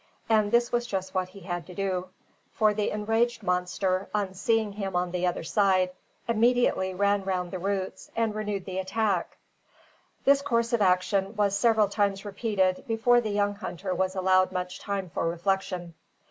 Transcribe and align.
And 0.27 0.51
this 0.51 0.71
was 0.71 0.87
just 0.87 1.13
what 1.13 1.29
he 1.29 1.41
had 1.41 1.67
to 1.67 1.75
do; 1.75 2.09
for 2.53 2.73
the 2.73 2.89
enraged 2.89 3.43
monster, 3.43 4.09
on 4.15 4.33
seeing 4.33 4.71
him 4.73 4.95
on 4.95 5.11
the 5.11 5.27
other 5.27 5.43
side, 5.43 5.91
immediately 6.27 6.91
ran 6.95 7.23
round 7.23 7.51
the 7.51 7.59
roots, 7.59 8.09
and 8.15 8.33
renewed 8.33 8.65
the 8.65 8.79
attack. 8.79 9.37
This 10.25 10.41
course 10.41 10.73
of 10.73 10.81
action 10.81 11.35
was 11.35 11.55
several 11.55 11.87
times 11.87 12.25
repeated 12.25 12.83
before 12.87 13.21
the 13.21 13.29
young 13.29 13.53
hunter 13.53 13.93
was 13.93 14.15
allowed 14.15 14.51
much 14.51 14.79
time 14.79 15.07
for 15.11 15.29
reflection. 15.29 15.93